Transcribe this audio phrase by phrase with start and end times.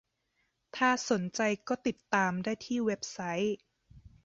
[0.75, 3.57] ถ้าสนใจก็ติดตามได้ที่เว็บไซต์